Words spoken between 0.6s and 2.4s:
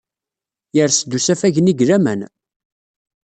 Yers-d usafag-nni deg laman.